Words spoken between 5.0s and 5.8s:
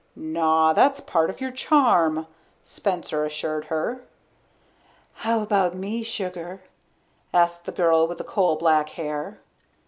"How 'bout